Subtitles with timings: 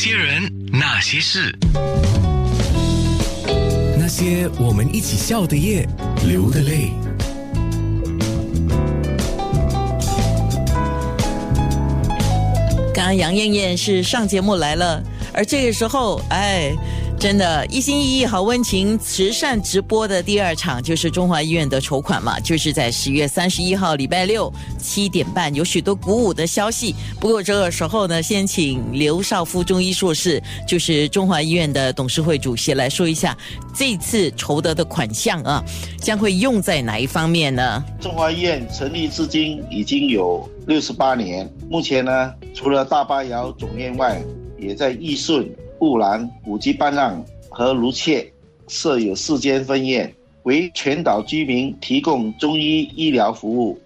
[0.00, 1.52] 些人，那些事，
[3.98, 5.84] 那些我们一起笑的夜，
[6.24, 6.92] 流的泪。
[12.94, 15.02] 刚刚杨艳艳是上节目来了，
[15.34, 16.72] 而这个时候，哎。
[17.18, 26.94] 真的，一心一意好温情慈善直播的第二场就是中华医院的筹款嘛，就是在十月三十一号礼拜六七点半，有许多鼓舞的消息。
[27.18, 33.36] 不过这个时候呢，先请刘少夫中医硕士，就是中华医院的董事会主席来说一下
[33.74, 35.64] 这次筹得的款项啊，
[36.00, 37.84] 将会用在哪一方面呢？
[38.00, 44.22] 中华医院成立至今已经有六十八年，目前呢，除了大巴窑总院外，
[44.56, 45.50] 也在义顺。
[45.78, 48.30] 布兰、五级班浪和卢切
[48.66, 53.78] 设有四间分院，为全岛居民提供中医医疗服务。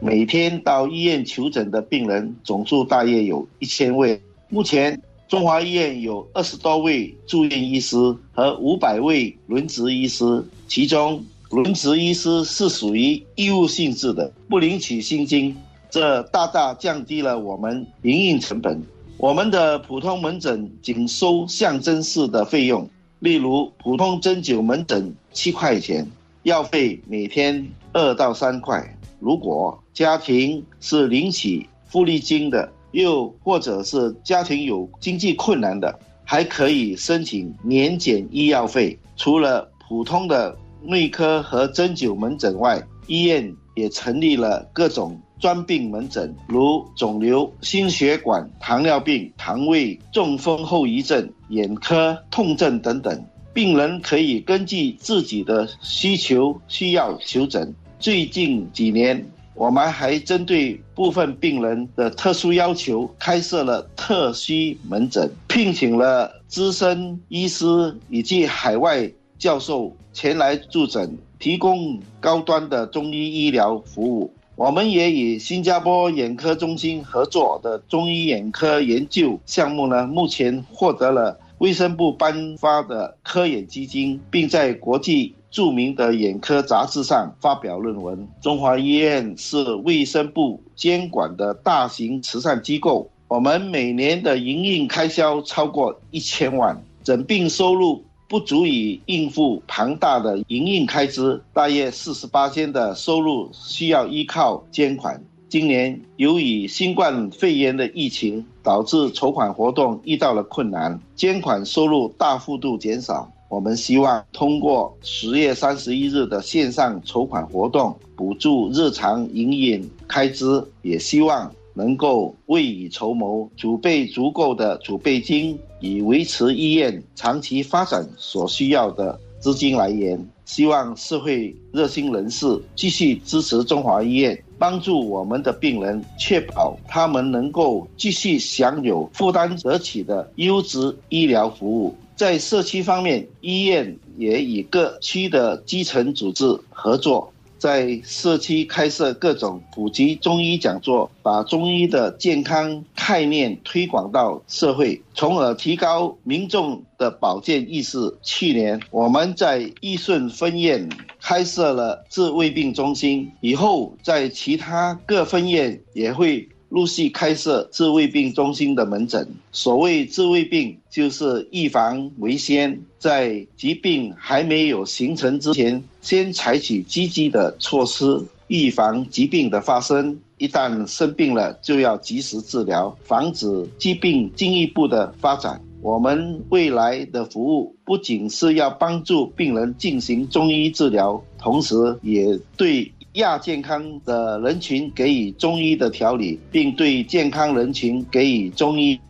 [0.00, 4.20] 每天到医院求诊的病人总数大约有一千位。
[4.48, 7.96] 目前，中华医院有二十多位住院医师
[8.32, 15.54] 和五百位轮值医师，其中轮值医师是属于义务性质的，不领取薪金，
[15.90, 18.82] 这大大降低了我们营运成本。
[19.22, 26.10] 我们的普通门诊仅收象征式的费用，例如普通针灸门诊七块钱，
[26.44, 28.82] 药费每天二到三块。
[29.18, 38.98] 如果家庭是领取福利金的，又或者是家庭有经济困难的，还可以申请年减医药费。
[39.16, 45.20] 除了普通的内科和针灸门诊外，医院也成立了各种。
[45.40, 57.74] 专病门诊，如肿瘤、心血管、糖尿病、肠胃、中风后遗症、眼科、痛症等等，病人可以根据自己的需求需要求诊。
[57.98, 67.66] 最近几年，我们还针对部分病人的特殊要求，开设了特需门诊，聘请了资深医师
[68.08, 74.32] 以及海外教授前来助诊，提供高端的中医医疗服务。
[74.60, 88.28] 我们也与新加坡眼科中心合作的中医眼科研究项目呢，目前获得了卫生部颁发的科研基金，并在国际著名的眼科杂志上发表论文。
[88.42, 98.04] 中华医院是卫生部监管的大型慈善机构，我们每年的营运开销超过一千万，诊病收入。
[98.30, 105.20] 不足以应付庞大的营运开支，大约四十八间的收入需要依靠捐款。
[105.48, 113.28] 今年由于新冠肺炎的疫情，导致筹款活动遇到了困难，捐款收入大幅度减少。
[113.48, 121.52] 我们希望通过十月三十一日的线上筹款活动，补助日常营运开支，也希望。
[121.74, 130.18] 能够未雨绸缪，储备足够的储备金，以维持医院长期发展所需要的资金来源。
[130.44, 141.94] 希望社会热心人士继续支持中华医院，帮助我们的病人，确保他们能够继续享有负担得起的优质医疗服务。
[142.16, 147.32] 在社区方面，医院也与各区的基层组织合作。
[147.60, 158.16] 在社区开设各种普及中医讲座，把中医的健康概念推广到社会，从而提高民众的保健意识。
[158.22, 160.88] 去年我们在益顺分院
[161.20, 166.48] 开设了治胃病中心，以后在其他各分院也会。
[166.70, 169.28] 陆续开设治胃病中心的门诊。
[169.52, 180.18] 所谓治胃病，就是预防为先，在疾病还没有形成之前，先采取积极的措施，预防疾病的发生。
[180.38, 185.60] 一旦生病了，就要及时治疗，防止疾病进一步的发展。
[185.82, 192.90] 我们未来的服务不仅是要帮助病人进行中医治疗，同时也对。
[193.14, 199.00] 亚健康的人群给予中医的调理，并对健康人群给予中医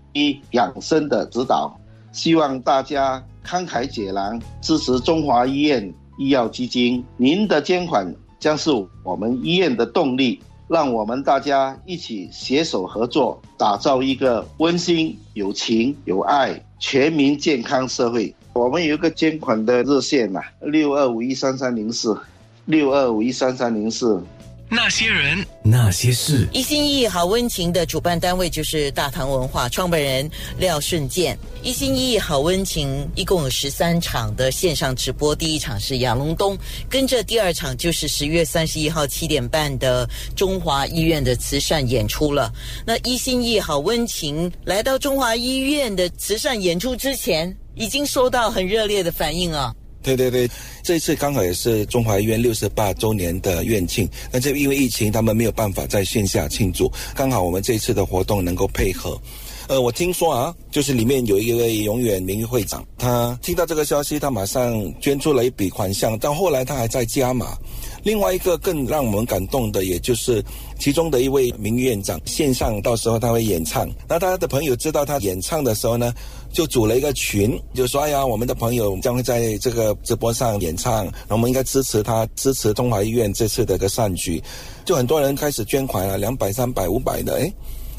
[0.52, 1.78] 养生的指导。
[2.10, 7.04] 希望大家慷慨解囊，支持中华医院医药基金。
[7.18, 8.70] 您的捐款将是
[9.04, 18.34] 我们医院的动力，让我们大家一起携手合作，打造一个温馨、有情、有爱、全民健康社会。
[18.54, 22.18] 我们有一个捐款的热线呐，六二五一三三零四。
[22.66, 24.22] 六二五一三三零四，
[24.68, 31.36] 那些人，那些事，一心一意好温情的主办单位就是大唐文化创办人廖顺健。
[31.62, 36.56] 一心一意好温情一共有十三场的线上直播，第一场是亚龙东，
[36.88, 42.52] 跟着第二场就是十月三十一号七点半的中华医院的慈善演出了。
[42.86, 49.74] 那一心一意好温情来到中华医院的慈善演出之前，已经收到很热烈的反应啊。
[50.02, 50.48] 对对对，
[50.82, 59.20] 这一次刚好也是中华医院六十八周年的院庆，那这因为疫情，他们没有办法在线下庆祝，刚好我们这一次的活动能够配合。
[59.68, 67.56] 呃，我听说啊，就是里面有一位永远名誉会长，他听到这个消息，他马上捐出了一笔款项，到后来他还在加码。
[68.02, 70.42] 另外一个更让我们感动的，也就是
[70.78, 76.12] 其中的一位名誉院长，线上到时候他会演唱，那他的朋友知道他演唱的时候呢，
[76.52, 84.42] 就组了一个群，就说：“哎呀，我们的朋友将会在这个直播上演唱，我们应该支持他，支持中华医院这次的一个善举。”
[84.84, 87.52] 就很多人开始捐款了，两百、三百、五百的，哎。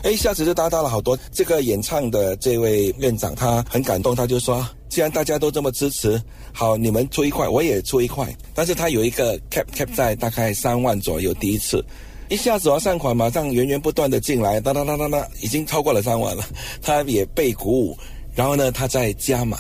[0.04, 1.16] 哎，一下子就达到了好多。
[1.32, 6.22] 这个演唱的这位院长他很感动，他就说：“既然大家都这么支持，
[6.52, 11.82] 好，你们出一块，我也出一块。”但是他有一个 cap cap 在大概三万左右，第一次
[12.28, 16.44] 一下子要善款马上源源不断的进来，哒哒哒哒哒，已经超过了三万了。
[16.82, 17.98] 他也被鼓舞，
[18.36, 19.60] 然后呢，他再加码，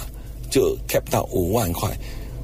[0.49, 1.89] 就 cap 到五万块。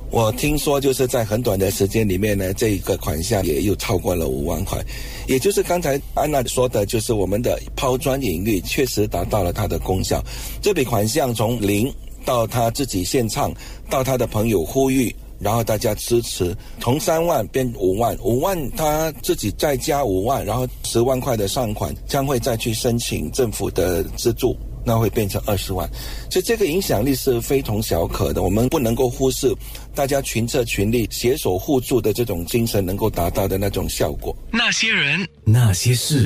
[0.10, 4.82] 我听说就是在很短的时间里面呢，这一个款项也又超过了五万块，
[5.28, 10.24] 也就是刚才安娜说的，就是我们的抛砖引玉确实达到了它的功效。
[10.62, 11.94] 这笔款项从零
[12.28, 13.54] 到他自己献唱，
[13.90, 24.54] 到他的朋友呼吁，然后大家支持，从三万变五万，五万他自己再加五万，然后十万块的善款将会再去申请政府的资助。
[24.84, 25.86] 那会变成二十万，
[26.32, 28.42] 所以这个影响力是非同小可的。
[28.42, 29.54] 我们不能够忽视
[29.94, 34.34] 大家群策群力、携手互助的这种精神，能够达到的那种效果。
[34.50, 36.26] 那些人，那些事。